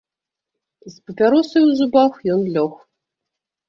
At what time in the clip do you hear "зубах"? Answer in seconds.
1.83-2.13